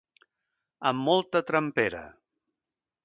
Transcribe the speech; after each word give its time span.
Amb 0.91 1.05
molta 1.09 1.43
trempera. 1.51 2.03